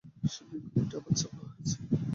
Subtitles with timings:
[0.33, 1.77] সেই বিজ্ঞাপনটি আবার ছাপা হয়েছে।